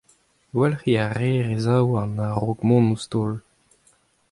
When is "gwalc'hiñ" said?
0.53-0.99